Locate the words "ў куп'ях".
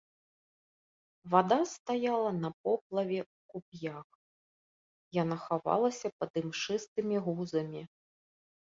3.31-4.05